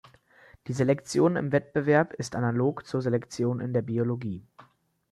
[0.65, 4.43] Die Selektion im Wettbewerb ist analog zur Selektion in der Biologie.